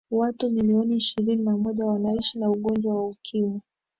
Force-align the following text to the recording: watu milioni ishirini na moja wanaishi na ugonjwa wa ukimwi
watu 0.11 0.49
milioni 0.49 0.95
ishirini 0.95 1.43
na 1.43 1.57
moja 1.57 1.85
wanaishi 1.85 2.39
na 2.39 2.49
ugonjwa 2.49 2.95
wa 2.95 3.07
ukimwi 3.07 3.61